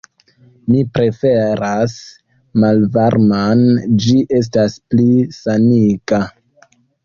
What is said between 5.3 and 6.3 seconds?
saniga.